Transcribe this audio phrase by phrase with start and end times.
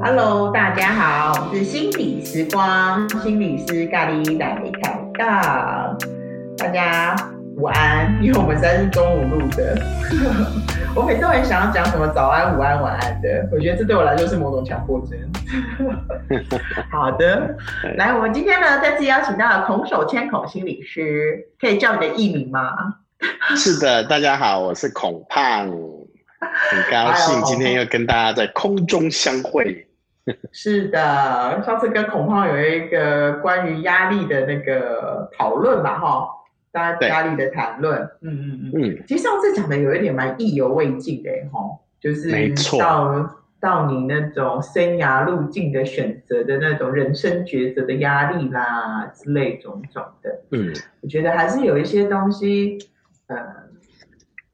[0.00, 5.96] Hello，大家好，我是心理时光心理师咖喱来开到，
[6.56, 7.14] 大家
[7.56, 9.76] 午安，因为我们现在是中午录的，
[10.98, 15.16] 我每次都很想要讲什么早安、午安、晚安的，我觉得这对我来说是某种强迫症。
[16.90, 17.56] 好的，
[17.96, 22.74] 来，我们今天呢再次邀请到了孔守谦孔心理师，可以叫你的艺名吗？
[23.54, 29.86] 是的，大家好，我是孔胖，很高兴今天又跟大家在空中相会。
[30.50, 36.28] 是的，上次跟孔胖有一个关于压力的那个讨论吧，哈，
[36.78, 38.72] 大家压力的谈论，嗯嗯嗯。
[38.74, 39.02] 嗯。
[39.06, 41.60] 其实上次讲的有一点蛮意犹未尽的，哈，
[42.00, 42.30] 就是
[42.78, 52.78] 到到你那种生涯路径的选择的那种人生抉择的压力啦之类种种的，嗯，我觉得还是有一些东西，
[53.26, 53.36] 呃。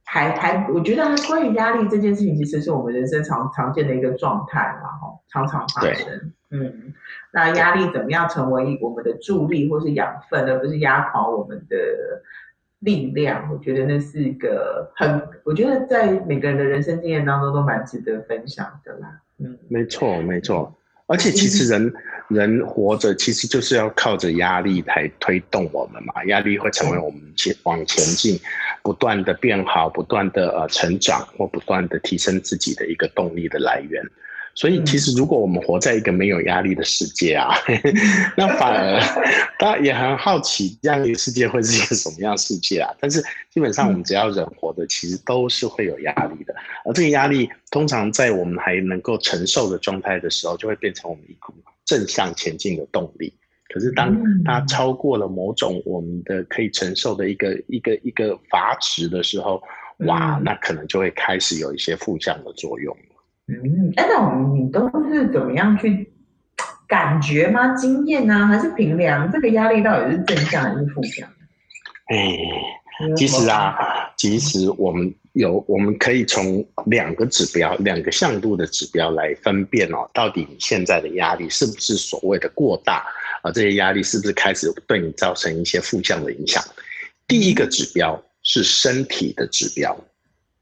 [0.06, 6.32] 还还，我觉得关于压力这件事情，其实是我们人生常常见的一个状态，然后常常发生。
[6.55, 6.94] 嗯，
[7.33, 11.77] 那压力怎么样成为我们的助力或是养分，而不是压垮我们的
[12.78, 13.50] 力量？
[13.52, 19.20] 我觉得那是一个很，我觉得在每个人的人生经验当中都蛮值得分享的啦。
[19.38, 20.72] 嗯，没错，没错。
[21.06, 28.41] 而且其实人、嗯、人活着其实就是要靠着压力来推动我们嘛，压力会成为我们前往前进、
[28.83, 34.02] 不断的变好、不断的呃成长或不断的提升自己的一个动力的来源。
[34.56, 37.50] 所以，其实如果我们活在一个没有压力的世界啊，
[38.38, 39.00] 那反而
[39.58, 42.94] 大家也很好奇，这样一个世界会是一个什么样的世界啊？
[43.00, 46.55] 但是基本上，我们只要人活着，其实都是会有压力的。
[46.84, 51.52] 而这个压力，通常在我们还能够承受的状态的时候，就会变成我们一股
[51.84, 53.34] 正向前进的动力。
[53.70, 59.61] 可是，当它超过了某种我们的可以承受的一个一个一个阀值的时候，
[60.06, 62.96] 哇，那可能就会开始有一些负向的作用。
[63.46, 66.10] 嗯，哎，那我们你都是怎么样去
[66.88, 67.74] 感觉吗？
[67.74, 71.28] 经验呢、啊，还是评量这个压力到底是正向还是负向？
[72.06, 72.38] 哎，
[73.16, 73.77] 其实啊，
[74.16, 83.04] 其实我们有，我们可以从两个指标、两个向度的指标来分辨哦，到底你现在的压力是不是所谓的过大
[83.42, 83.50] 啊？
[83.50, 86.62] 这些压力是不是开始对你造成一些负向的影响？
[87.27, 89.94] 第一个指标是身体的指标，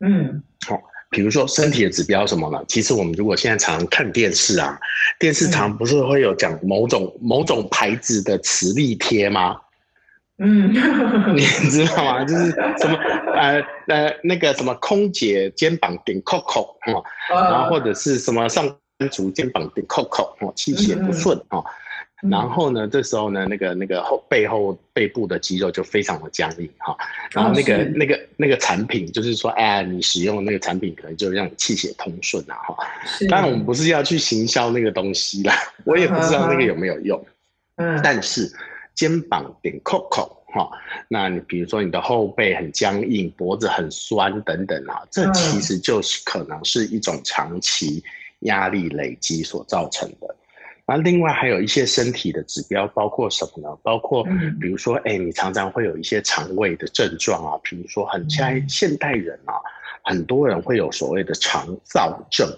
[0.00, 0.81] 嗯，好。
[1.12, 2.59] 比如说身体的指标什么呢？
[2.67, 4.77] 其实我们如果现在常常看电视啊，
[5.21, 9.56] 电视常不是会有讲某种、嗯、某种牌子的磁力贴吗？
[10.39, 10.72] 嗯，
[11.37, 12.25] 你知道吗？
[12.25, 12.97] 就是什么
[13.34, 21.62] 呃呃那个什么空姐肩膀顶 Coco 哦，然后或者是什么上班族肩膀顶 Coco 哦，气血不顺哦。
[22.31, 26.97] 然后呢，这时候呢，那个那个后背后背部的肌肉就非常的僵硬哈。
[27.33, 32.77] 然后那个、哦、那个那个产品，就是说，哎，你使用那个产品，可能就让你气血通顺啊哈。
[33.28, 35.53] 当然，我们不是要去行销那个东西啦，
[35.84, 37.21] 我也不知道那个有没有用。
[37.77, 38.00] 嗯。
[38.05, 38.49] 但是
[38.94, 40.71] 肩膀顶 Coco 哈，
[41.09, 48.00] 那你比如说你的后背很僵硬，脖子很酸等等啊，这其实就是可能是一种长期
[48.41, 50.37] 压力累积所造成的。
[50.84, 53.78] 那另外还有一些身体的指标，包括什么呢？
[53.82, 54.25] 包括
[54.60, 59.54] 比如说，哎、欸，你常常会有一些肠胃的症状啊，比如说很现现代人啊，
[60.03, 62.48] 很多人会有所谓的肠燥症。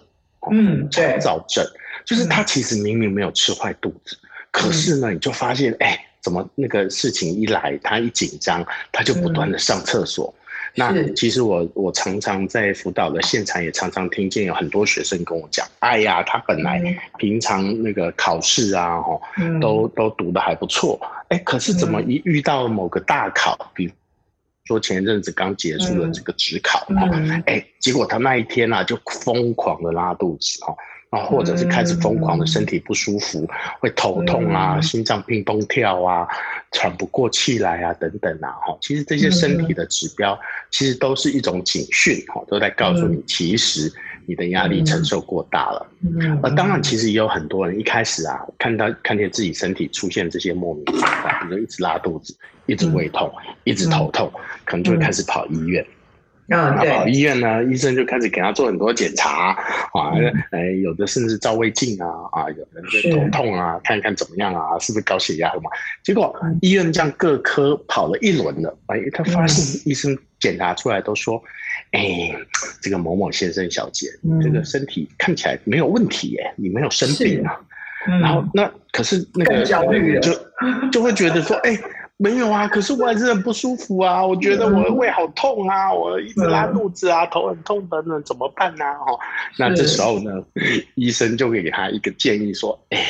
[0.51, 1.65] 嗯，肠燥症
[2.05, 4.19] 就是他其实明明没有吃坏肚子，
[4.51, 10.35] 可是呢，你就发现，哎、欸，怎么那个事情一来，他一紧张，他就不断的上厕所。
[10.77, 16.83] 那其实我我常常在辅导的现场也常常听见有很多学生跟我讲，哎呀，他本来
[17.17, 19.21] 平常那个考试啊，哈，
[19.61, 23.93] 都都读得还不错，哎，可是怎么一遇到某个大考，比如
[24.65, 27.09] 说前一阵子刚结束的这个职考，哈，
[27.47, 30.75] 哎，结果他那一天啊就疯狂的拉肚子，哈。
[31.15, 33.49] 啊，或者是开始疯狂的身体不舒服，嗯、
[33.81, 36.27] 会头痛啊，嗯、心脏砰砰跳啊，
[36.73, 40.39] 喘不过气来啊，等等啊，哈，其实这些身体的指标，
[40.71, 43.93] 其实都是一种警讯，哈，都在告诉你，其实
[44.27, 45.87] 你的压力承受过大了。
[46.03, 53.33] 嗯，而当然，其实也有很多人一开始啊，看到看见自己身体出现这些莫名的状况，比如一直拉肚子，一直胃痛，
[53.65, 54.33] 一直头痛，
[54.65, 55.85] 可能就会开始跑医院。
[56.49, 59.53] 啊，跑医院呢，医生就开始给他做很多检查
[59.93, 60.13] 啊，
[60.51, 65.71] 哎，有的甚至照胃镜啊，啊，有的就头痛啊，看看怎么样啊，是不是高血压了嘛？
[66.03, 71.43] 结果医院这样各科跑了一轮了，哎，他发现医生检查出来都说，
[71.93, 72.35] 哎，
[72.83, 74.09] 这个某某先生小姐，
[74.43, 77.59] 这个身体看起来没有问题耶，你没有生病啊。
[78.21, 79.65] 然后那可是那个
[80.21, 80.33] 就
[80.93, 81.79] 就会觉得说，哎。
[82.17, 88.85] 没有啊，可是我还是很不舒服啊，我觉得我的胃好痛啊，我一直拉肚子啊，头很痛等等，怎么办呢？
[89.07, 89.19] 哦，
[89.59, 90.31] 那这时候呢，
[90.95, 93.05] 医生就会给他一个建议说，哎，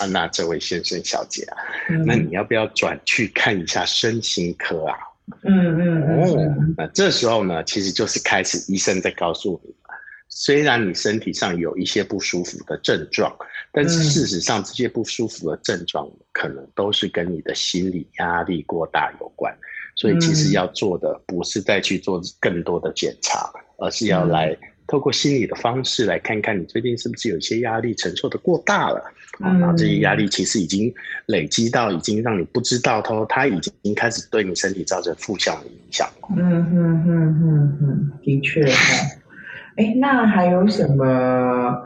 [0.00, 1.56] 啊，那这位先生小姐啊，
[2.04, 4.96] 那你要不要转去看一下身心科啊？
[5.44, 9.74] 嗯嗯哦，那这时候呢，其实就是开始医生在告诉你。
[10.28, 13.34] 虽然你身体上有一些不舒服的症状，
[13.72, 19.56] 但是事实上这些不舒服的症状可能都是跟你的心理压力过大有关。
[19.96, 29.12] 所以其实要做的不是再去做更多的检查，而是要来透过心理的方式来看看你最近是不是有一些压力承受的过大了。
[29.40, 30.92] 啊，那这些压力其实已经
[31.26, 36.08] 累积到已经让你不知道它，它已经开始对你身体造成负向的影响。
[36.36, 38.64] 嗯嗯嗯嗯嗯，的确。
[39.78, 41.82] 哎，那还有什么？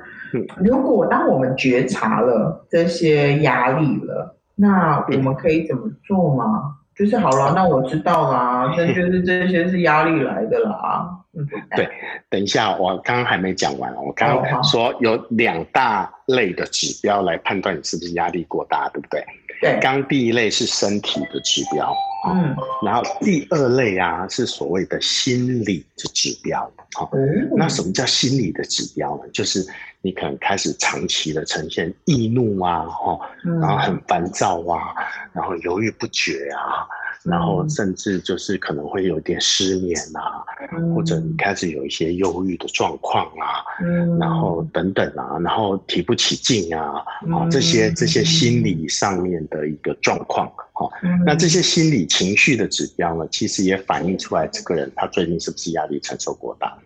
[0.65, 6.77] 如果当我们觉察了这些压力了，那我们可以怎么做吗？
[6.97, 11.07] 就是好了，那我知道啦，那就是这些是压力来的啦。
[11.35, 11.47] 嗯，
[11.77, 11.89] 对。
[12.31, 19.23] 等一下，我刚刚还没讲完，我刚刚说有两大类的指标来判断你是不是压力过大，对不对？
[19.63, 19.79] 对。
[19.81, 21.97] 刚第一类是身体的指标。
[22.25, 22.55] 嗯，
[22.85, 27.11] 然后第二类啊是所谓的心理的指标，好，
[27.57, 29.25] 那什么叫心理的指标呢？
[29.33, 29.67] 就是
[30.03, 33.19] 你可能开始长期的呈现易怒啊，哈，
[33.61, 34.95] 然后很烦躁啊，
[35.33, 36.87] 然后犹豫不决啊。
[37.25, 40.43] 然后甚至就是可能会有点失眠啊，
[40.73, 46.99] 嗯、或者你开始有一些忧郁的状况啊，嗯、然后等等啊，然后提不起劲啊，
[47.31, 56.77] 啊、嗯、这些这些心理上面的一个状况，哈、嗯，那这些心理情绪的指标呢，其实也反映出来这个人他最近是不是压力承受过大，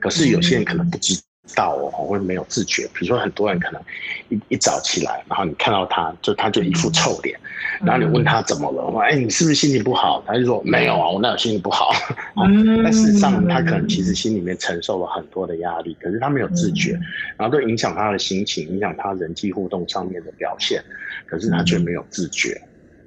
[0.00, 1.14] 可是有些人可能不知
[1.54, 3.80] 道哦，会没有自觉，比如说很多人可能
[4.28, 7.38] 一一早起来，然后你看到他就他就一副臭脸。
[7.84, 8.90] 然后你问他怎么了？
[8.90, 10.22] 说哎，你是不是心情不好？
[10.26, 11.90] 他就说没有啊，我哪有心情不好？
[12.36, 17.02] 嗯、但事实上，他可能其实心里面承受了很多的压力，可是他没有自觉，嗯、
[17.38, 20.82] 然后都影响他的心情，影响他人际互动上面的表现，
[21.26, 22.58] 可是他却没有自觉。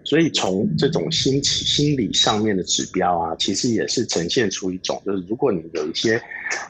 [0.09, 6.19] 所以从这种心情、心理上面的指标啊，其实也是呈现出一种，就是如果你有一些，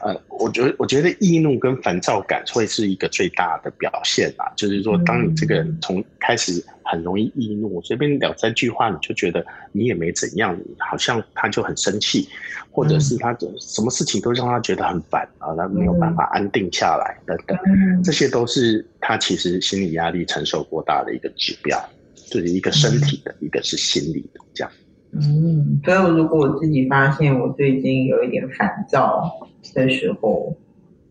[0.02, 4.52] 呃，我觉得我觉得易怒跟烦躁感会是一个最大的表现啊。
[4.58, 12.28] 就是说，当你这个人从开始很容易易怒，随便两三句话你就觉得你也没怎样，好像他就很生气，
[12.70, 17.58] 或者是他什么事情都让他觉得很烦啊，他没有办法安定下来等等，
[18.04, 21.82] 这些都是他其实心理压力承受过大的一个指标。
[22.30, 24.72] 就是一个身体的，嗯、一个是心理的，这样。
[25.12, 29.30] 嗯，所以如果我自己发现我最近有一点烦躁
[29.74, 30.56] 的时候，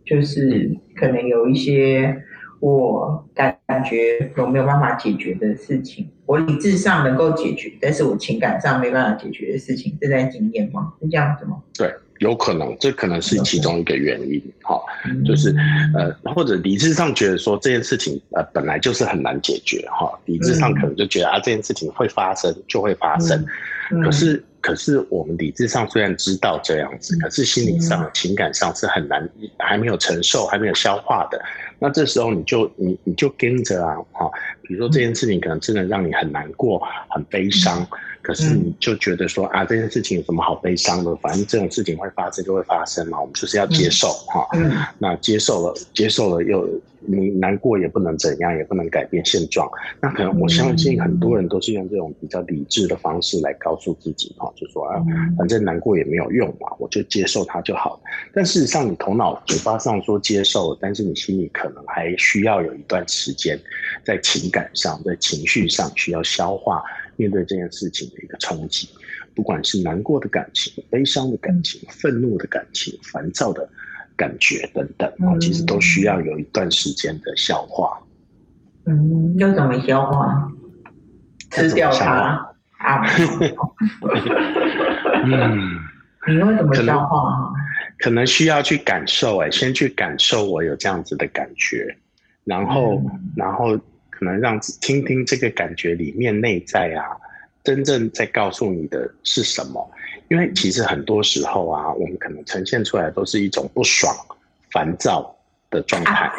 [0.05, 2.23] 就是可能有一些
[2.61, 10.93] 我感觉我没有办法解决的事情，我理智上能够解决，但是我情感上没办法解决的事情，是在经验吗？
[11.03, 11.63] 是这样子吗？
[11.77, 11.93] 对。
[12.19, 14.81] 有可能，这可能是其中一个原因，哈，
[15.25, 15.55] 就是
[15.97, 23.45] 呃，或者理智上觉得说这件事情呃本来就是很难解决，哈，理智上可能就觉得啊这件事情会发生就会发生，
[24.05, 29.29] 可是可是我们理智上虽然知道这样子，可是心理上情感上是很难
[29.59, 31.41] 还没有承受还没有消化的，
[31.79, 34.31] 那这时候你就你你就跟着啊，哈，
[34.63, 37.87] 比如说这件事情可能真的让你很难过很悲伤。
[38.29, 41.17] 可是你就觉得说啊，这件事情有什么好悲伤的？
[41.17, 44.47] 反正这种事情会发生就会发生嘛，我们就是要接受哈。
[44.53, 46.69] 嗯，那接受了，接受了又
[47.01, 49.67] 你难过也不能怎样，也不能改变现状。
[49.99, 55.03] 那可能我相信很多人都是用这种比较理智的方式来告诉自己哈，就说啊，
[55.39, 57.99] 反正难过也没有用嘛，我就接受它就好。
[58.35, 63.59] 但事实上，你头脑嘴巴上说接受，但是你心里可能还需要有一段时间，
[64.05, 66.83] 在情感上，在情绪上需要消化。
[67.19, 68.89] 面对这件事情的一个冲击，
[69.35, 73.69] 不管是难过的感情、悲伤的感情、愤怒的感情、烦躁的
[74.17, 78.01] 感觉等等，嗯、其实都需要有一段时间的消化。
[78.87, 80.49] 嗯，要怎么消化？
[81.51, 83.05] 吃掉它啊？
[85.25, 85.81] 嗯，
[86.29, 87.53] 你会怎么消化？
[87.99, 91.97] 可能需要去感受，哎，先去感受我有这样子的感觉，
[92.45, 93.77] 然后，嗯、然后。
[94.19, 97.17] 可能让听听这个感觉里面内在啊，
[97.63, 99.89] 真正在告诉你的是什么？
[100.29, 104.13] 因为其实很多时候啊，我们可能呈现出来都是一种不爽、
[104.73, 105.37] 烦躁
[105.71, 106.33] 的状态。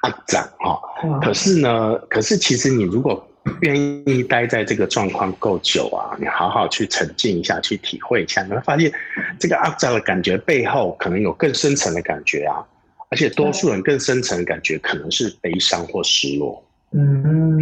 [0.00, 0.80] 阿展哈，
[1.20, 3.24] 可是呢，可是其实你如果
[3.60, 3.76] 愿
[4.08, 8.90] 意待在这个状况够久啊，你好好去沉浸一下，去体会一下，你会发现
[9.38, 12.66] 这个阿展的感觉背后可能有更深层的感觉啊，
[13.10, 16.64] 而且多数人更深层的感觉可能是悲伤或失落。
[16.92, 17.58] 嗯，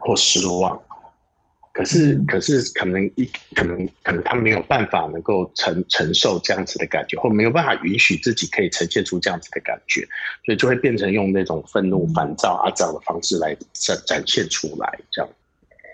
[0.00, 0.80] 或失望，
[1.72, 10.00] 可是，可是可能一可能可能他没有办法能够承承受这样子的感觉，或没有办法允许自己可以呈现出这样子的感觉，
[10.44, 14.98] 所以就会变成用那种愤怒、烦躁啊这样的方式来展展现出来。
[15.10, 15.30] 这样。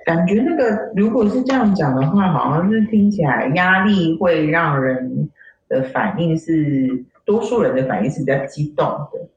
[0.07, 5.29] 感觉那个如果是这样讲的话，好像是听起来压力会让人
[5.69, 9.29] 的反应是多数人的反应是比较激动的，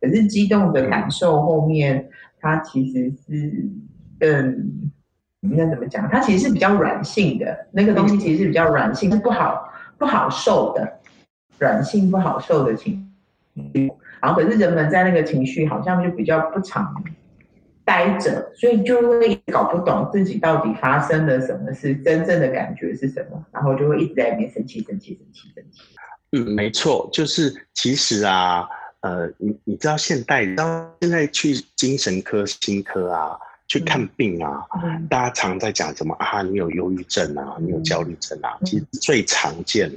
[0.00, 2.10] 可是激动的感受后面
[2.44, 3.70] 它其实是
[4.20, 4.90] 嗯。
[5.46, 6.08] 应该怎么讲？
[6.08, 11.00] 它其实是比较软性的，那个东西其实是比较软性，是不好不好受的，
[11.58, 13.12] 软性不好受的情
[13.74, 13.92] 绪。
[14.22, 16.94] 然后可是人们在那个情绪好像就比较不常
[17.84, 25.82] 待着，所以就会搞不懂自己到底发生了什么事，真正的感觉是什么，然后就会一直在里面生气、生气、生气、生气。
[26.32, 28.66] 嗯，没错，就是其实啊，
[29.04, 33.38] 呃，你你知道现代，当现在去精神科、心科啊。
[33.66, 36.42] 去看病啊，嗯、大家常在讲什么啊？
[36.42, 38.58] 你有忧郁症啊，你有焦虑症啊？
[38.60, 39.90] 嗯、其实最常见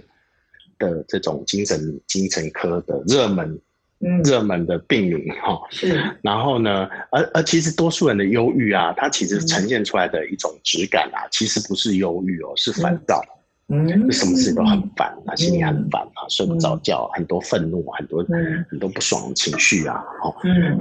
[0.80, 3.60] 的这种精神精神科的热门，
[4.00, 5.60] 嗯、热门的病名哈。
[5.70, 6.02] 是。
[6.24, 13.22] 然后呢，而而其实多数人的忧郁啊，它其实呈现出来的一种质感啊，嗯、其实不是忧郁哦，是烦躁。
[13.70, 18.24] 嗯嗯，什么事情都很烦啊，心里很烦啊，睡不着觉，很多愤怒，很多
[18.70, 20.02] 很多不爽的情绪啊。
[20.24, 20.34] 哦，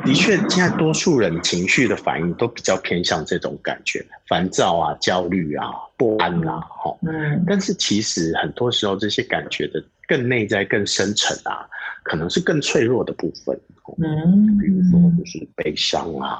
[0.05, 5.66] 的确，现在多数人情绪的反应都比较偏向这种感觉，烦躁啊、焦虑啊、
[5.97, 6.61] 不安啊。
[6.61, 7.45] 哈，嗯。
[7.47, 11.66] 但是其实很多时候，这些感觉的更内在、更深层啊，
[12.05, 13.59] 可能是更脆弱的部分。
[13.99, 16.38] 嗯，比如说就是悲伤啊。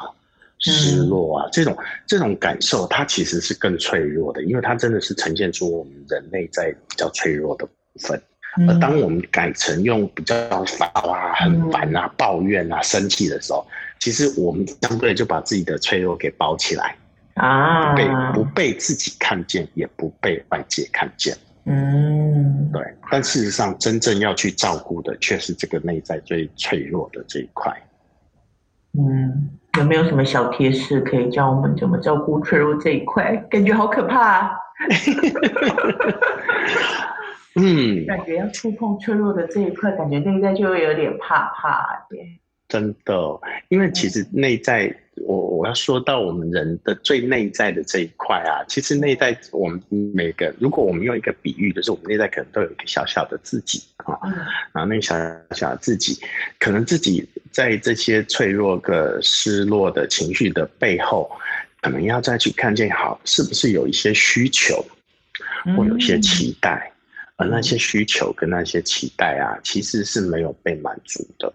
[0.58, 8.20] 失落啊，这种这种感受，它其实是更脆弱的，因为它真的是呈现出我们人类在比较脆弱的部分。
[8.58, 13.66] 嗯、而当我们改成用比较烦啊、很烦啊、抱怨啊、生气的时候，
[14.00, 16.96] 其实我们相对就把自己的脆弱给包起来
[17.34, 21.36] 啊，不被不被自己看见，也不被外界看见。
[21.66, 22.82] 嗯，对。
[23.10, 27.70] 但事实上，真正要去照顾的，却是这个内在最脆弱的这一块。
[28.99, 29.50] 嗯。
[29.79, 33.37] 有没有什么小贴士可以教我们怎么照顾脆弱这一块？
[33.50, 34.57] 感觉好可怕啊！
[37.61, 42.17] 嗯， 感觉要触碰脆弱的这一块，感觉内在就会有点怕怕的。
[42.69, 43.38] 真的，
[43.69, 44.91] 因为其实内在，
[45.23, 49.80] 我我要说到我们人的最内在的这一块啊，其实内在我们
[50.14, 54.18] 每个，如果我们用一个比喻，就是我们内在可能都有一个小小的自己啊，
[54.73, 55.16] 然后那个小
[55.52, 56.20] 小的自己，
[56.58, 61.30] 可能自己在这些脆弱的、失落的情绪的背后，
[61.80, 64.85] 可能要再去看见，好，是不是有一些需求，
[65.76, 66.92] 或有一些期待，
[67.37, 71.52] 而那些需求跟那些期待啊，其实是没有被满足的。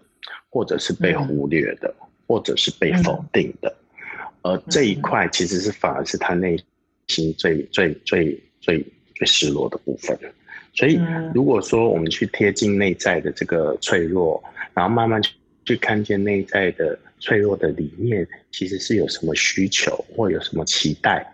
[0.54, 3.74] 或者是被忽略的，嗯、或者是被否定的，
[4.42, 6.58] 嗯、而这一块其实是反而是他内
[7.08, 10.18] 心最最最最最失落的部分。
[10.74, 10.98] 所以，
[11.34, 21.26] 如果说我们去贴近内在的这个脆弱，然后慢慢去去看见内在的脆弱的里面，其实是有什么需求或有什么期待，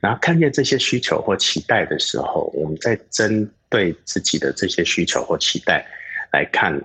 [0.00, 5.86] 然后看见这些需求或期待的时候，我们再针对自己的这些需求或期待
[6.32, 6.82] 来看。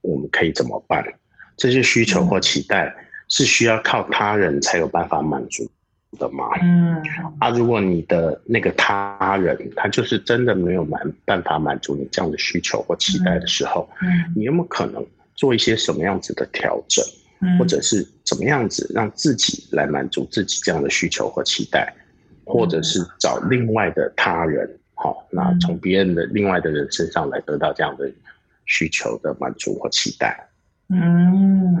[0.00, 1.04] 我们可以怎么办？
[1.58, 2.94] 这些需求或期待
[3.28, 5.68] 是需要靠他人才有办法满足
[6.18, 6.44] 的吗？
[6.62, 6.96] 嗯，
[7.40, 17.04] 啊，如果你的那个他人他就是真的没有满办法满足你这样的需求或期待的时候，嗯，你有没有可能做一些什么样子的调整，
[17.58, 21.92] 或者是怎么样子让自己来满足自己这样的需求或期待，
[22.44, 28.08] 或者是找另外的他人，好，那从别人的另外的人身上来得到这样的。
[28.70, 30.46] 需求的满足或期待，
[30.90, 31.76] 嗯，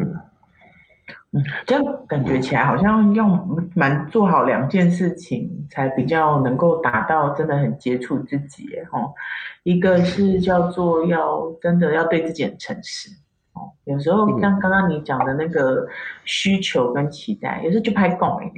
[1.32, 3.26] 嗯，这样感觉起来好像要
[3.74, 9.14] 蛮做好两件事情，才比较能够达到真的很接触自己哦，
[9.62, 13.08] 一个是叫做要真的要对自己很诚实，
[13.54, 15.86] 哦，有时候像刚刚你讲的那个
[16.24, 18.52] 需求跟期待，有时候就拍够哎，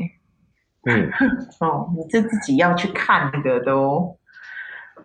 [0.86, 1.10] 嗯，
[1.60, 4.16] 哦，你这自己要去看那个都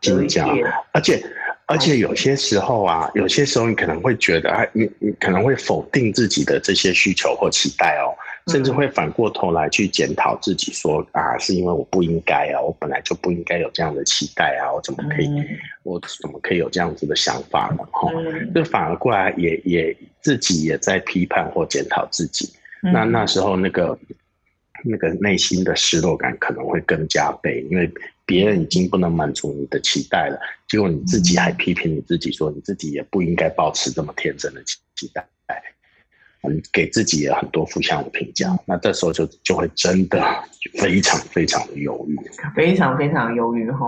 [0.01, 1.21] 有一点，而且。
[1.67, 8.13] 而且有些时候啊，有些时候你可能会觉得，啊，你你可能会否定自己的这些需求或期待哦，
[8.51, 15.27] 甚至会反过头来去检讨自己，说啊，是因为我不应该啊，我本来就不应该有这样的期待啊，我怎么可以，
[15.81, 17.83] 我怎么可以有这样子的想法呢？
[17.91, 18.11] 哈，
[18.53, 22.53] 就反而过来也也自己也在批判或检讨自己，
[22.93, 23.97] 那那时候那个
[24.83, 27.91] 那个内心的失落感可能会更加倍，因为。
[28.25, 35.25] 别人已经不能满足你的期待了，结果你自己还批评你自己，说你自己也不应该保持这么天真的期待。
[36.47, 40.23] 嗯，给自己也很多负向的评价，那这时候就就会真的
[40.73, 42.15] 非常非常的忧郁，
[42.55, 43.87] 非常非常忧郁哈。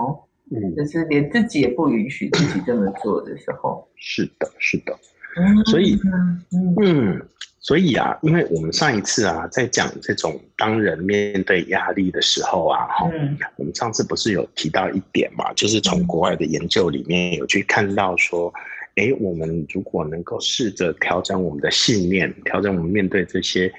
[0.50, 3.88] 嗯，就是连自己也不允许自己这么做的时候。
[3.94, 4.98] 是的，是的。
[5.36, 6.74] 嗯，所以，嗯。
[6.82, 7.28] 嗯
[7.60, 18.52] 所以啊，因为我们上一次啊，在讲这种当人面对压力的时候啊，哈、嗯，我们上次不是有提到一点嘛，就是从国外的研究里面有去看到说，
[18.94, 23.70] 哎，我们如果能够试着调整我们的信念，调整我们面对这些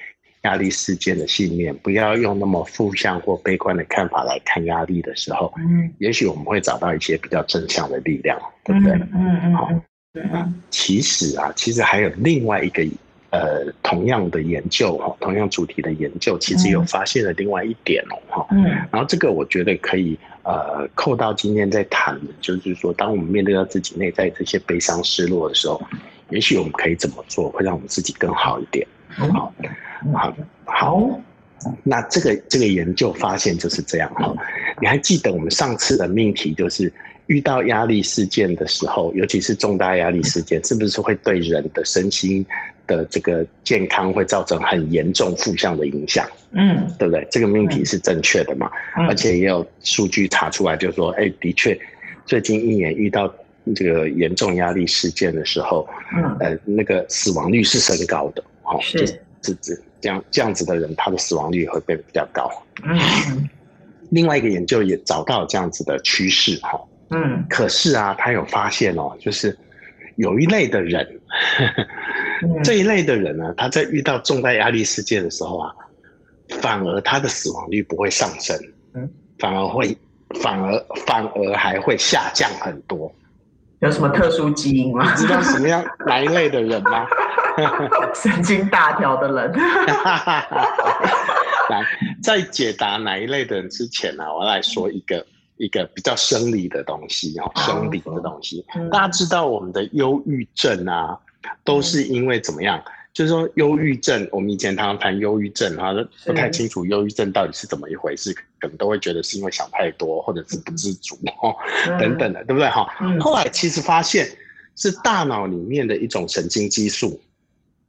[0.42, 8.92] 压力事件的信念，不要用那么负向或悲观的看法来看压力的时候，嗯，也许我们会找到一些比较正向的力量，对不对？
[8.92, 9.70] 嗯嗯，好，
[10.68, 12.86] 其实啊，其实还有另外一个。
[13.30, 18.46] 呃，同样的研究哈，同样主题的研究，其实有发现了另外一点哦哈。
[18.50, 18.64] 嗯。
[18.90, 25.80] 然后这个我觉得可以呃扣到今天在谈的，就是说，当我们面对到自己内在这些悲伤、失落的时候，
[26.30, 28.86] 也许我们可以怎么做，会让我们自己更好一点。
[29.08, 29.52] 好，
[30.12, 31.20] 好，好。
[31.84, 34.34] 那这个这个研究发现就是这样哈。
[34.80, 36.90] 你还记得我们上次的命题就是
[37.30, 42.44] 遇到压力事件的时候，尤其是重大压力事件，是不是会对人的身心？
[42.90, 47.24] 的这个健康会造成很严重负向的影响，嗯，对不对？
[47.30, 48.68] 这个命题是正确的嘛？
[48.98, 51.78] 嗯、而且也有数据查出来，就是说，哎，的确，
[52.26, 53.32] 最近一年遇到
[53.76, 62.50] 这个严重压力事件的时候，嗯，呃，那个死亡率是升高的，哦，是，是是这样这样子的人，他的死亡率也会变比较高。
[62.82, 62.98] 嗯，
[64.08, 66.76] 另外一个研究也找到这样子的趋势，哈，
[67.10, 69.56] 嗯，可是啊，他有发现哦，就是
[70.16, 71.06] 有一类的人。
[71.58, 71.86] 呵呵
[72.64, 75.72] 这一类的人呢，他在遇到重大压力事件的时候啊，
[76.60, 78.56] 反而他的死亡率不会上升，
[78.94, 79.96] 嗯，反而会，
[80.40, 83.12] 反而反而还会下降很多。
[83.80, 85.14] 有什么特殊基因吗？
[85.14, 87.06] 知道什么样哪一类的人吗？
[88.14, 89.52] 神经大条的人。
[91.70, 91.84] 来，
[92.22, 95.24] 在解答哪一类的人之前呢、啊，我来说一个
[95.60, 98.64] 一个比较生理的东西哦，生理的东西。
[98.90, 101.18] 大家知道我们的忧郁症啊。
[101.64, 102.82] 都是因为怎么样？
[103.14, 105.90] 就是说，忧郁症，我们以前常常谈忧郁症哈，
[106.26, 111.56] 不太清楚忧郁症到底是怎么一回事，可能都会觉得是因为想太多，或者是不知足哦，
[111.98, 112.86] 等等的，对不对哈？
[113.20, 114.28] 后来其实发现
[114.76, 117.18] 是大脑里面的一种神经激素，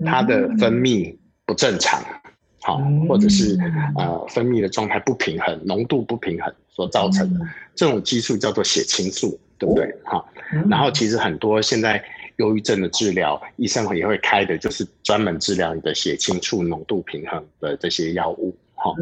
[0.06, 1.14] 它的分泌
[1.46, 2.02] 不正常，
[2.62, 3.58] 好，或者是
[3.98, 9.94] 呃分泌的状态不平衡，浓度不平衡所造成的，这种激素叫做血清素，对不对？
[10.04, 10.26] 哈，
[10.70, 12.04] 然后其实很多现在。
[12.38, 18.96] 忧郁症的治疗，医生也会开的，就是专门治疗你的血清素浓度平衡的这些药物，哈。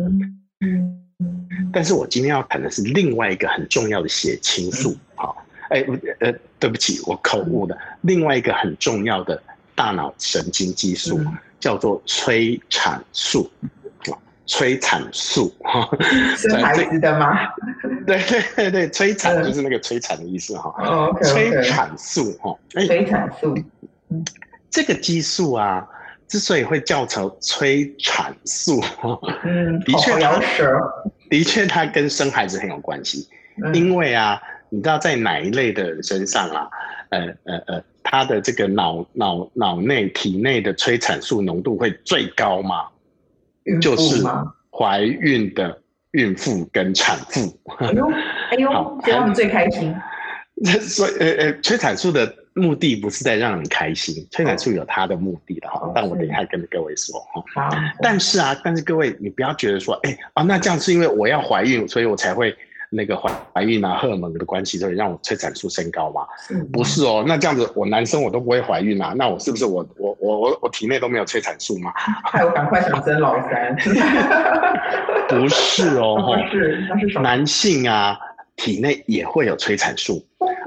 [0.60, 1.00] 嗯。
[1.72, 5.34] 但是我今天要谈的是另外一个很重要的血清素，哈。
[5.70, 5.86] 哎，
[6.20, 7.78] 呃，对不起，我口误了。
[8.02, 9.42] 另外一个很重要的
[9.74, 11.18] 大脑神经激素
[11.62, 13.50] 叫做催产素。
[14.50, 15.54] 催产素，
[16.36, 17.38] 生孩子的吗？
[18.08, 20.74] 对对对对，催产就是那个催产的意思哈。
[20.80, 23.56] 哦，催产素哈，催产素，
[24.72, 25.88] 这个激素啊，
[26.28, 28.84] 之所以会叫成催产素，
[29.44, 30.20] 嗯，的确，
[31.30, 33.30] 的确，它跟生孩子很有关系。
[33.76, 36.68] 因为啊，你知道在哪一类的人身上啊，
[37.10, 42.88] 呃呃呃，他的这个脑脑脑内体内的催产素浓度会最高吗？
[43.82, 44.24] 就是
[44.72, 47.60] 怀孕的孕妇跟产妇。
[47.80, 48.12] 哎呦，
[48.52, 49.96] 哎呦，这样他们最开心。
[50.82, 55.80] 所以，呃呃，催产素的目的不是在让人开心，催产素有它的目的的哈。
[55.82, 57.20] 哦、但我等一下跟各位说
[57.54, 57.70] 哈。
[58.02, 62.56] 但是啊，但是各位，你不要觉得说，哎啊，那这样是因为我要怀孕，所以我才会。
[62.92, 66.26] 那个怀怀孕啊，荷尔蒙的关系，所以让我催产素升高嘛？
[66.74, 71.92] 不是哦，那这样子我男生我都不会怀孕啊，那我是不是我我我我我体内都没有催产素吗？
[72.26, 73.76] 害我赶快想生老三。
[75.30, 77.22] 不是哦， 是，那是什么？
[77.22, 78.18] 男性啊，
[78.56, 80.26] 体内也会有催产素，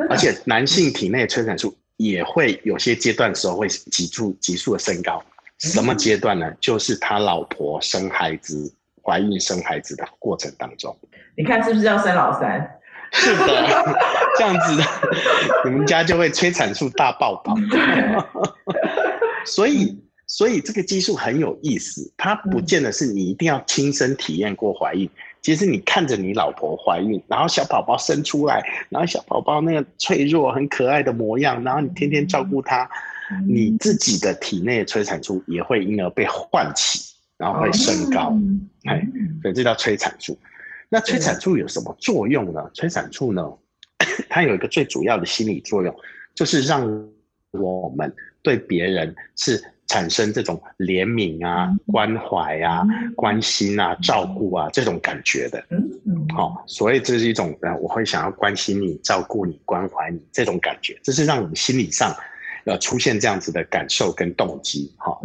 [0.08, 5.22] 而且男性体内催产素也会有些阶段的时候会急速急速的升高。
[5.58, 6.52] 什么阶段呢？
[6.60, 8.72] 就是他老婆生孩子。
[9.02, 10.96] 怀孕生孩子的过程当中，
[11.36, 12.78] 你看是不是要生老三？
[13.14, 13.46] 是的，
[14.38, 14.84] 这样子的，
[15.68, 17.54] 你们家就会催产素大爆棚。
[19.44, 25.10] 所以，所以这个激素很有意思，它不见得是你一定要亲身体验过怀孕。
[25.42, 32.88] 其实你看着你老婆怀孕，然后小宝宝生出来，然后小宝宝那个脆弱、很可爱的模样，然后你天天照顾他，
[33.46, 37.11] 你自己的体内的催产素也会因而被唤起。
[37.42, 38.32] 然后会升高，
[38.84, 39.04] 哎，
[39.42, 40.38] 所以这叫催产素。
[40.88, 42.70] 那催产素有什么作用呢？
[42.72, 43.42] 催产素呢，
[44.28, 45.92] 它有一个最主要的心理作用，
[46.36, 46.86] 就是让
[47.50, 55.58] 我们对别人是产生这种怜悯啊、关怀啊、关心啊、照顾啊这种感觉的。
[55.70, 56.28] 嗯嗯。
[56.28, 62.14] 好，所以这是一种呃，我会想要关心你、照顾你、关怀你这种感觉，这是让我们心理上
[62.64, 64.92] 呃出现这样子的感受跟动机。
[64.96, 65.18] 哈。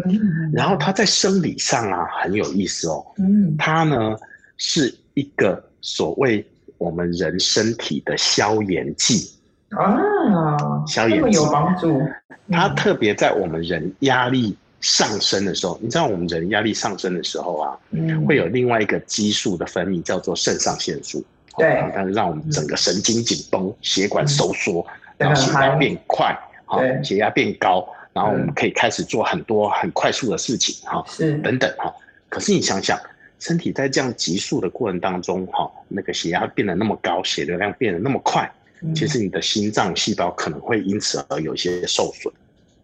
[0.54, 3.06] 然后它在生理上啊很有意思哦。
[3.18, 3.56] 嗯。
[3.58, 4.16] 它呢
[4.58, 6.46] 是一个所谓
[6.78, 9.32] 我们人身体的消炎剂。
[9.70, 12.02] 啊，消炎有帮助。
[12.50, 21.22] 它特别在我们人压力上升的时候，你知道我们人压力上升的时候啊，嗯，会有另外一个激素的分泌，叫做肾上腺素。
[21.58, 24.86] 对，它是让我们整个神经紧绷，血管收缩，
[25.18, 26.34] 然后血压变快，
[26.68, 31.92] 好，血压变高，然后我们可以开始做很多很快速的事情，哈，是等等哈。
[32.30, 33.00] 可是你想想，
[33.40, 38.48] 身体在这样急速的过程当中，哈，那个血压变得那么高，血流量变得那么快。
[38.94, 42.32] 其实你的心脏细胞可能会因此而有些受损，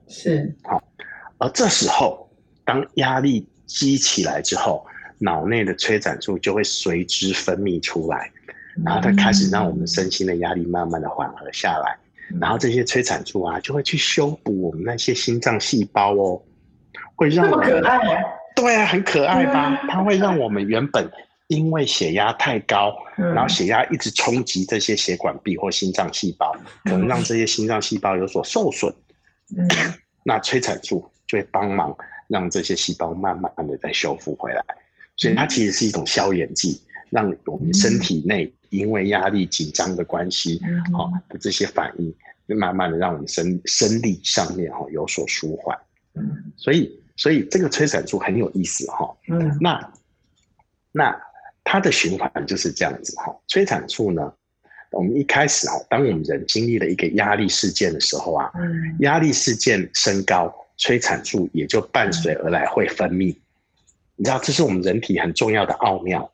[0.07, 0.81] 是好。
[1.37, 2.27] 而这时候，
[2.65, 4.83] 当压力积起来之后，
[5.19, 8.31] 脑内的催产素就会随之分泌出来，
[8.83, 11.95] 然后它开始让我们身心的压力慢慢的缓和下来，
[12.39, 16.41] 然后这些催产素啊就会去修补我们那些心脏细胞哦，
[17.15, 17.99] 会让我们可爱，
[18.55, 19.79] 对啊，很可爱吧？
[19.89, 21.09] 它会让我们原本。
[21.47, 28.91] 因为血压太高，然后血压一直冲击这些血管壁或心脏细胞，可能让这些心脏细胞有所受损。
[29.55, 29.67] 嗯，
[30.23, 31.95] 那催产素就会帮忙
[32.27, 34.63] 让这些细胞慢慢的再修复回来，
[35.15, 42.13] 所以它其实是一种消炎剂，让我们身体内因为压力紧张的关系，好的这些反应，
[42.47, 45.77] 就慢慢的让我们生生理上面哈有所舒缓。
[46.15, 49.15] 嗯，所以所以这个催产素很有意思哈。
[49.29, 49.93] 嗯，那
[50.91, 51.17] 那。
[51.65, 54.33] 它的循环就是这样子哈，催产素呢，
[54.91, 58.51] 我们一开始哈，当我们人经历了一个压力事件的时候啊，
[58.99, 63.33] 压力事件升高，催产素也就伴随而来会分泌。
[64.17, 66.29] 你知道，这是我们人体很重要的奥妙，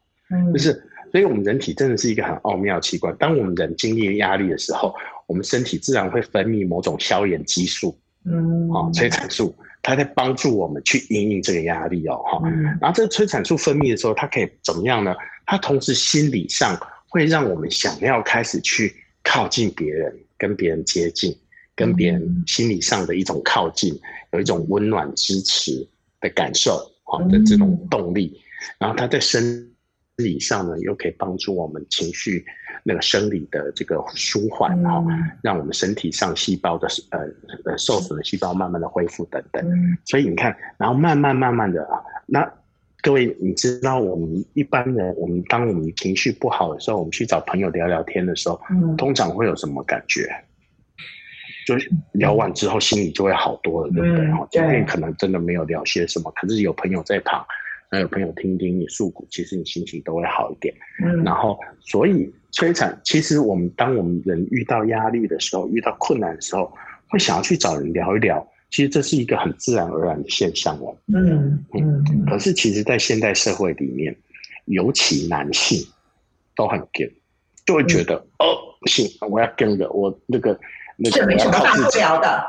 [0.52, 3.16] 就是，所以我们人体真的是一个很奥妙的器官。
[3.18, 4.94] 当我们人经历压力的时候，
[5.28, 9.56] 我们身体自然会分泌某种消炎激素，嗯，啊，催产素。
[9.82, 15.16] 它在帮助我们去应应这个压力哦，哈、嗯，然后这个催产素分泌的时候，它可以怎么样呢？
[15.46, 18.94] 它同时心理上会让我们想要开始去
[19.24, 21.34] 靠近别人，跟别人接近，
[21.76, 24.02] 跟别人心理上的一种靠近，嗯、
[24.34, 25.88] 有一种温暖支持
[26.20, 29.42] 的感受，哈的这种动力，嗯、然后它在生
[30.20, 32.46] 理上呢，又可以帮助我们情绪。
[32.82, 35.06] 那个生理的这个舒缓，然后
[35.44, 37.20] 让我们身体上细胞的呃
[37.66, 39.62] 呃受损的细胞慢慢的恢复等等。
[40.06, 42.50] 所以你看，然后慢慢慢慢的啊，那
[43.02, 48.60] 各位你知道，我们一般人，我们当我们情绪不好的时候，我们去找朋友聊聊天的时候，
[48.98, 50.26] 通常会有什么感觉？
[51.68, 51.76] 就
[52.14, 54.26] 聊完之后心里就会好多了，对不对？
[54.32, 57.46] 哈，今天可能真的没有聊些什么，可是有朋友在旁。
[57.92, 60.74] 还有朋友听听你诉苦，其实你心情都会好一点。
[61.04, 66.72] 嗯，然后所以催产，其实我们当我们人遇到压力的时候，遇到困难的时候，
[67.08, 70.96] 会想要去找人聊一聊，其实这是一个很自然而然的现象哦。
[71.08, 74.16] 嗯嗯，可是其实，在现代社会里面，
[74.66, 75.84] 尤其男性
[76.56, 77.12] 都很跟，
[77.66, 78.46] 就会觉得哦，
[78.80, 80.60] 不行，我要 g 的我那个
[80.96, 82.46] 那个要靠自己聊的，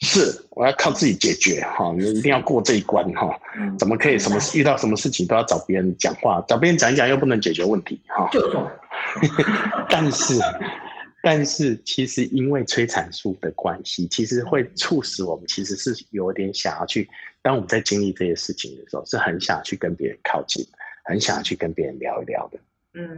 [0.00, 0.47] 是。
[0.58, 3.38] 我要靠自己解决哈，你一定要过这一关哈。
[3.78, 8.28] 怎么可以什么遇到什么事情都要找别人讲话，找别人讲一讲又不能解决问题哈？
[8.32, 8.40] 就
[9.88, 10.34] 但是，
[11.22, 17.08] 但是其实因为催产素的关系，其实会促使我们其实是有点想要去，
[17.40, 20.66] 当我们在经历这些事情的时候，是很想去跟别人靠近，
[21.04, 22.58] 很想去跟别人聊一聊的。
[22.94, 23.16] 嗯，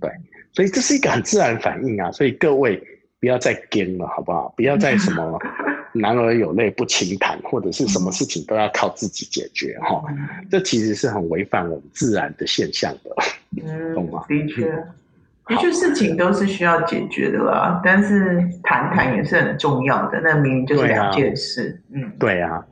[0.00, 0.10] 对，
[0.52, 2.10] 所以这是一个很自然反应啊。
[2.10, 2.82] 所以各位
[3.20, 4.52] 不要再跟了，好不好？
[4.56, 5.38] 不要再什么。
[5.98, 10.16] 男儿有泪不轻弹，或者是什么事情都要靠自己解决，哈、嗯，
[10.50, 13.10] 这其实是很违反我们自然的现象的，
[13.62, 14.24] 嗯，懂吗？
[14.28, 14.70] 的确，
[15.46, 22.64] 的确，事情都是需要解决的啦，但是谈谈也是很重要的，那明明就是两件事，啊、嗯，对啊。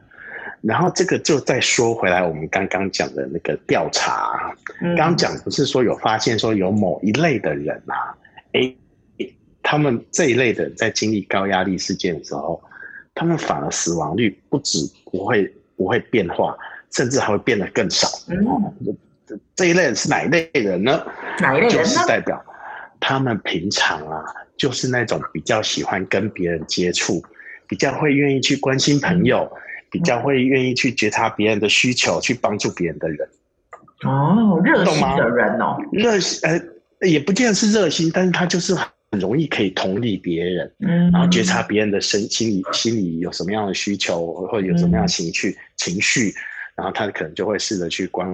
[0.63, 8.17] 然后这个就再说回来，我们刚刚讲的那个调查，刚刚讲不是说有发现说有某一类的人啊，
[8.53, 8.75] 哎，
[9.63, 12.61] 他们这一类的人在经历高压力事件的时候。
[13.17, 14.79] 他们反而死亡率不止
[15.11, 16.57] 不会不会变化，
[16.93, 18.07] 甚至还会变得更少。
[18.29, 18.39] 嗯，
[19.57, 21.03] 这一类人是哪一类人呢？
[21.41, 21.83] 哪一类人呢？
[21.83, 22.41] 就是代表
[23.01, 24.23] 他们平常啊，
[24.57, 27.23] 就是那种比较喜欢跟别人接触，
[27.67, 29.59] 比较会愿意去关心朋友，嗯、
[29.91, 33.27] 比较会愿意去觉察别人的需求，去帮助别人的人。
[34.05, 38.77] 哦，热心的人哦，热心呃，也不见得是热心，但是他就是
[39.19, 46.35] 容易可以同理别人，嗯，然后觉察别人的身心理心里有什么样的需求，或者有什么样的情绪、嗯、情绪，
[46.75, 48.27] 然后他可能就会试着去关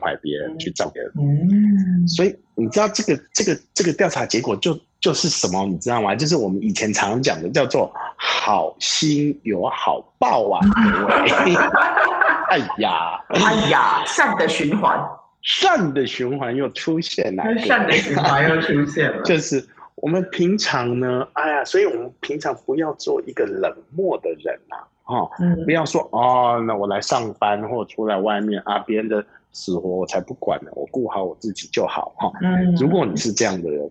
[0.00, 1.12] 怀别人，嗯、去照顾别人。
[1.18, 5.66] 嗯，所以你知道这个这个这个调查结果就就是什么？
[5.66, 6.14] 你知道吗？
[6.14, 10.60] 就是我们以前常讲的叫做好心有好报啊！
[10.98, 11.54] 各位，
[12.50, 14.98] 哎呀，哎呀，善的循环。
[15.42, 19.64] 善的循环又出现了，善的循环又出现了， 就是
[19.96, 32.28] 我们平常呢，哎呀，所以我们平常不要做一个冷漠的人呐、啊，哦，嗯、不要说哦，那我来上班或出来外面啊，别人的死活我才不管呢，我顾好我自己就好哈。
[32.28, 33.84] 哦嗯、如果你是这样的人，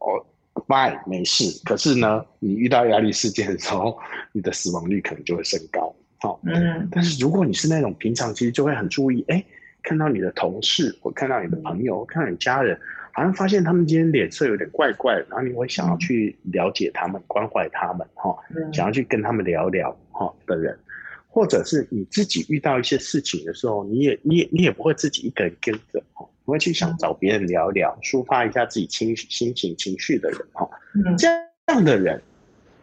[0.00, 0.24] 哦
[0.66, 1.44] ，fine 没事。
[1.64, 3.98] 可是呢，你遇到压力事件的时候，
[4.32, 6.88] 你的死亡率可能就会升高，哦，嗯。
[6.90, 9.44] 但是如果你是那种平常其实就会很注意，哎。
[9.84, 12.76] 看到你的同事，或看到你的朋友，或看到你家人，
[13.12, 18.34] 好像发现他们今天脸色有点怪怪的，然后你会想要去了解他们，关怀他们，哈，
[18.72, 20.76] 想要去跟他们聊聊，哈的人，
[21.28, 30.66] 或者是你自己遇到一些事情的时候，你也，你也，你也不会自己一个人跟着，哈，你会去想找别人聊聊，抒发一下自己情心情、情绪的人，哈，
[31.18, 31.28] 这
[31.72, 32.20] 样的人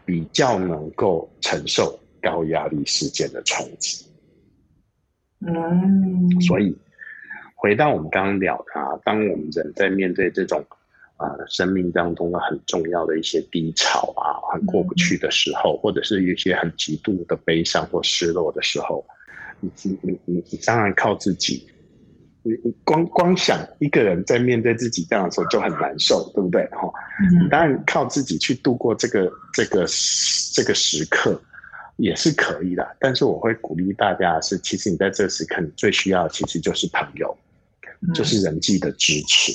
[0.06, 4.06] 比较能够承受高压力事件的冲击，
[5.40, 6.78] 嗯，所以。
[7.62, 10.65] 回到我们刚刚聊的啊，当我们人在面对这种
[11.15, 19.06] 啊、呃、生命当中的很重要的一些低潮啊，很过不去的时候，或者是一些很极度的悲伤或失落的时候，
[19.60, 21.67] 你你你你你当然靠自己，
[22.41, 26.65] 你你光光想一个人在面对自己这样的时候就很难受，对不对？
[26.71, 26.91] 哈，
[27.43, 29.86] 你当然靠自己去度过这个这个
[30.56, 31.39] 这个时刻
[31.97, 37.38] 也是可以的，但是我会鼓励大家的是，其实你在这时刻，你最需要的其实就是朋友。
[38.14, 39.54] 就是人际的支持，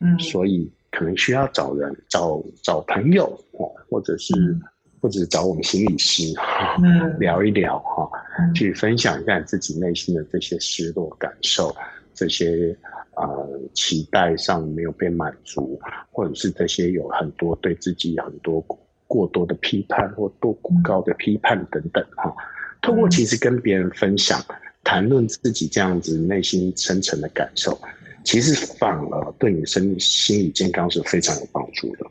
[0.00, 4.60] 嗯，所以可能需要找人找找朋友哦，或者是、嗯、
[5.00, 11.74] 或者是找我们心理师哈，嗯、聊一聊哈，嗯、去分享一下自己内心的这些失落感受，
[12.14, 12.76] 这些
[13.16, 15.80] 呃期待上没有被满足，
[16.12, 18.64] 或者是这些有很多对自己很多
[19.08, 22.32] 过多的批判或多过高的批判等等哈，
[22.80, 24.40] 通过其实跟别人分享。
[24.84, 27.78] 谈论自己这样子内心深层的感受，
[28.24, 32.06] 其实反而对你身心理健康是非常有帮助的，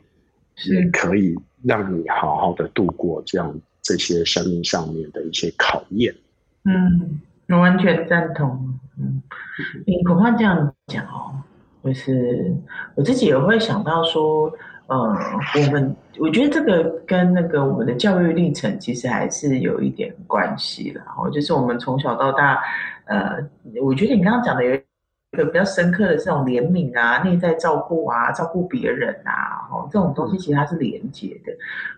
[0.56, 6.14] 是也可以让你好好的度过这样这些生命上面的一些考验。
[6.64, 8.78] 嗯，我完全赞同。
[8.98, 9.22] 嗯，
[9.86, 11.32] 你恐怕这样讲哦，
[11.84, 12.54] 就是
[12.94, 14.52] 我自己也会想到说。
[14.88, 21.00] 呃，我们我觉得这个跟那个我们的教育历程其实还是有一点关系的。
[21.16, 22.60] 哦，就是我们从小到大，
[23.06, 23.38] 呃，
[23.82, 31.52] 我觉得你刚刚讲的有一个比较深刻的这种怜悯啊、内在照顾啊、照顾别人啊，哦，这种东西其实它是连接的。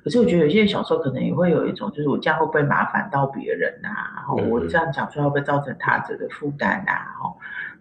[0.05, 4.15] 可是我觉得有些人小时候可能也会有一种，就是我这样会不会麻烦到别人啊？
[4.17, 7.17] 然后我这样讲出来会不会造成他者的负担啊？
[7.23, 7.35] 哦。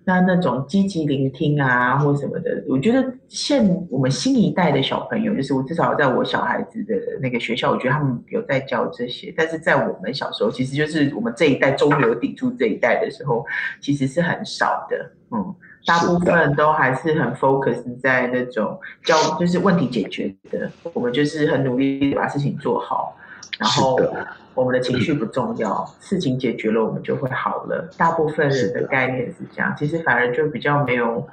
[0.06, 9.34] 那那种积极聆听啊，或什么的，我觉得现我们新一代的小朋友，就是我至少在我小孩子的那个学校，我觉得他们有在教这些。
[9.38, 13.46] 但是在我们小时候，其实就是我们这一代中流砥柱这一代的时候，
[13.80, 15.12] 其实是很少的。
[15.32, 20.70] 嗯，大部分都还是很 focus 在那种教，就是问题解决的。
[20.92, 23.16] 我们就是很努力把事情做好，
[23.60, 24.00] 然后。
[24.56, 27.90] 我们的情绪不重要，嗯、事情解决了，我们就会好了。
[27.98, 31.28] 大部分人的概念是这样，其实反而就比较没有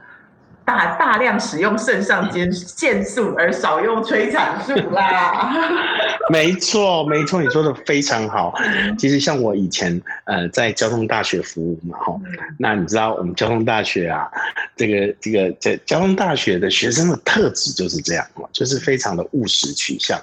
[0.64, 5.52] 大大量使用肾上腺腺素，而少用催产素啦。
[6.32, 8.54] 没错，没错，你说的非常好。
[8.96, 14.30] 其实像我以前呃在交通大学服务嘛，哈、嗯，那你知道我们交通大学啊，
[14.74, 20.18] 这个这个在交通大学的学生的特质就是这样嘛，就是非常的务实取向。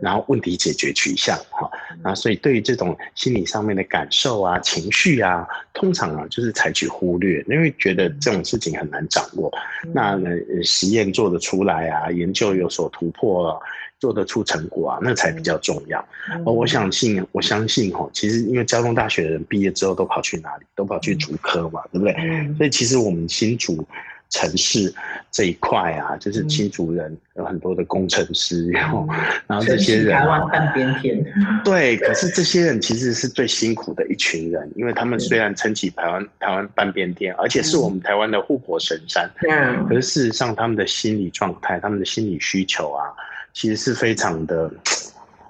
[0.00, 1.70] 然后问题解决取向哈，
[2.02, 9.52] 那所以对于这种心理上面的感受啊、情绪啊，通常啊就是采取忽略，因为觉得这种事情很难掌握。
[9.92, 10.18] 那
[10.62, 13.58] 实验做得出来啊，研究有所突破啊，
[13.98, 16.04] 做得出成果啊，那才比较重要。
[16.46, 20.64] 而我相信，我相信哈，其实因为交通大学的人毕业之后都跑去哪里？
[20.74, 22.14] 都跑去主科嘛，对不对？
[22.56, 23.86] 所以其实我们新竹。
[24.30, 24.92] 城市
[25.30, 29.06] 这一块啊，就是新竹人有很多的工程师，然后，
[29.46, 31.24] 然后这些人台湾半边天，
[31.64, 43.06] 对，可是这些人其实是最辛苦的一群人，因为他们虽然撑起台湾台湾半边天，而且是我们台湾的护国神山，嗯，可是事实上他们的心理状态、他们的心理需求啊，
[43.52, 44.68] 其实是非常的，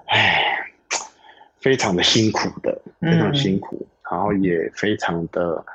[0.07, 0.43] 哎，
[1.59, 5.65] 非常的辛苦的，非常辛苦，然后也非常的，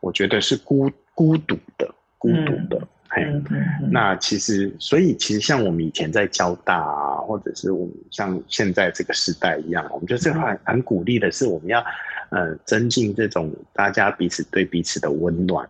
[0.00, 1.88] 我觉得是孤孤独的。
[2.26, 3.90] 孤独的，嗯嗯。
[3.90, 11.84] 那其实，所以其实像我们以前在交大啊，或者是我们像现在这个时代一样，我们就是很很鼓励的是，我们要
[12.30, 15.68] 呃增进这种大家彼此对彼此的温暖，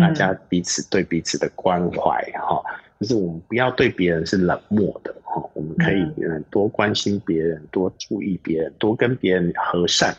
[0.00, 2.62] 大家彼此对彼此的关怀哈。
[3.00, 10.12] 就是我们不要对别人是冷漠的哈，我们可以嗯多关心别人，多注意别人，多跟别人和善。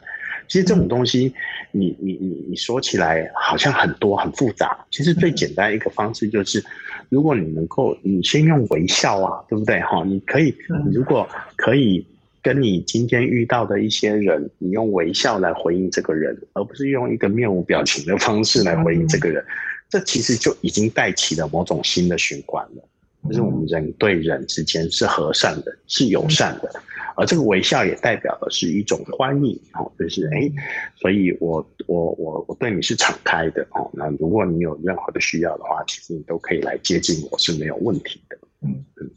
[0.50, 1.34] 其实这种东西，
[1.72, 4.86] 你你你你说起来好像很多很复杂。
[4.90, 6.62] 其实最简单一个方式就是，
[7.08, 10.04] 如果你能够，你先用微笑啊，对不对哈？
[10.04, 10.54] 你可以，
[10.88, 12.04] 你如果可以
[12.42, 19.46] 跟你今天遇到的一些人，你用微笑来回应这个人，而不是用一个面无表情的方式来回应这个人。
[19.88, 22.84] 这其实就已经带起了某种新的循环了，
[23.28, 26.72] 就是我们人对人之间是和善的，是友善的，
[27.16, 30.50] 而这个微笑也代表的是一种欢迎哦，就是哎，
[30.96, 38.86] 所以我我我我对你是敞开的哦，那如果你有任何的需要的话，其实你都可以来接近我是没有问题的，嗯。
[39.02, 39.10] 嗯。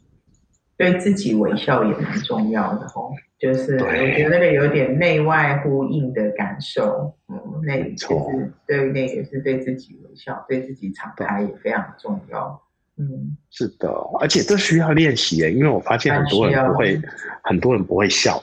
[0.75, 12.61] 对自己微笑也蛮重要的哦，就是我觉得那个有点内外呼应的感受，嗯，那就是对那个是对自己微笑，对自己敞开也非常重要，
[12.99, 13.89] 嗯，是的，
[14.21, 17.01] 而且这需要练习耶，因为我发现很多人不会，
[17.43, 18.43] 很多人不会笑，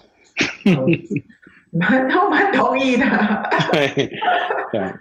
[1.71, 3.05] 蛮 都蛮同意的，
[3.71, 4.11] 对
[4.71, 4.93] 对，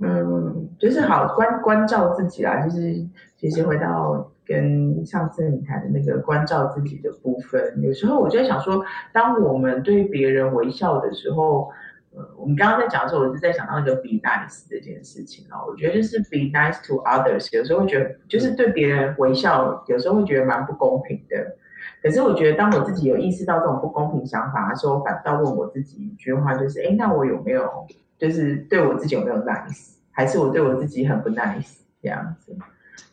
[0.00, 3.06] 嗯，就是好关关照自己啦，就是
[3.36, 4.30] 其实回到。
[4.48, 8.82] 跟上次你谈的那个关照自己的部分，有时候我就在想说，
[9.12, 11.68] 当我们对别人微笑的时候，
[12.10, 15.64] 呃，我们刚刚在讲的时候，我是在想到那个 be nice 这件事情哦。
[15.68, 21.56] 我觉得就是 be nice to others，有时候会觉得就是对别人微笑，有时候会觉得蛮不公平的。
[22.02, 32.56] 可是我觉得，当我自己有意识到这种不公平想法的时候，反倒问我自己一句话，就是：哎，那我有没有，就是对我自己有没有 nice，还是我对我自己很不 nice 这样子？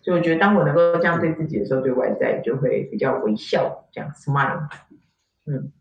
[0.02, 4.68] 所以我觉得，当我能够这样对自己的时候，对外在就会比较微笑，这样 smile。
[5.48, 5.72] 嗯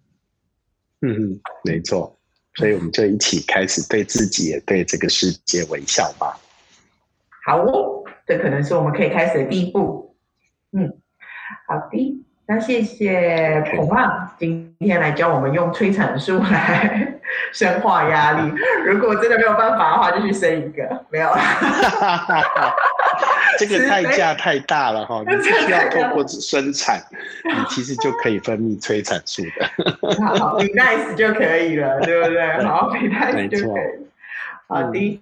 [1.02, 2.18] 嗯，没错。
[2.56, 6.38] 所以我们就一起开始对自己也对这个世界微笑吧。
[7.44, 10.16] 好哦，这可能是我们可以开始的第一步。
[10.72, 10.92] 嗯，
[11.68, 12.20] 好的。
[12.46, 17.14] 那谢谢孔胖今天来教我们用催产素来
[17.54, 18.52] 深化压力。
[18.84, 21.06] 如果真的没有办法的话，就去生一个。
[21.10, 21.28] 没有
[23.58, 27.00] 这个代价太大了哈， 你必须要透过生产，
[27.44, 29.90] 你其实就可以分泌催产素的。
[30.38, 32.58] 好，be nice 就可以了，对不对？
[32.64, 34.06] 好，be nice 就可以。
[34.66, 35.20] 好的。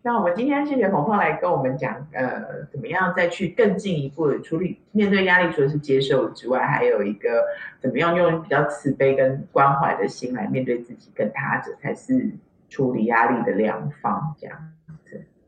[0.00, 7.44] 那我们今天谢谢鹏鹏来跟我们讲，呃，怎么样再去更进一步的处理面对压力，除了是接受之外，还有一个
[7.82, 12.30] 怎么样用比较慈悲跟关怀的心来面对自己跟他者，才是
[12.70, 14.34] 处理压力的良方。
[14.40, 14.77] 这样子，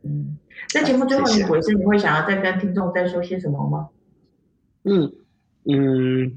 [0.03, 0.37] 嗯，
[0.69, 3.89] 在节目最后你回声，你会想要再跟听众再说些什么吗？
[4.85, 5.13] 嗯
[5.65, 6.33] 嗯，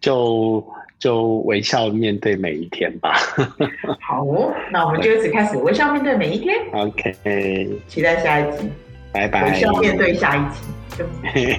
[0.00, 0.66] 就。
[0.96, 3.12] 就微笑面对每一天吧。
[4.00, 6.56] 好哦，那我们就一起开始微笑面对每一天。
[6.72, 8.70] OK，期待下一集。
[9.12, 9.50] 拜拜。
[9.50, 11.58] 微笑面对下一集。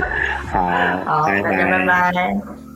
[0.48, 0.62] 好，
[1.04, 2.67] 好，大家拜拜。